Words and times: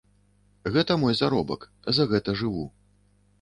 Гэта 0.77 0.95
мой 1.01 1.17
заробак, 1.19 1.67
за 1.99 2.09
гэта 2.15 2.37
жыву. 2.41 2.65